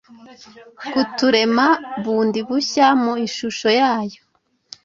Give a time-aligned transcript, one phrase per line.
[0.93, 1.65] kuturema
[2.03, 4.21] bundi bushya mu ishusho yayo.